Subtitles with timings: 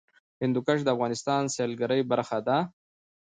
[0.41, 2.57] هندوکش د افغانستان د سیلګرۍ برخه ده.